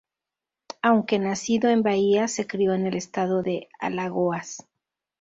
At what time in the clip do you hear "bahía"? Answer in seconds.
1.83-2.27